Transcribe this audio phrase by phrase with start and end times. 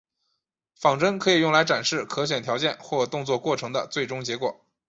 [0.73, 4.65] 仿真可以用来展示可选条件或动作过程的最终结果。